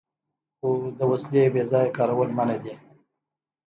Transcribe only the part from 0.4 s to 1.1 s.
خو د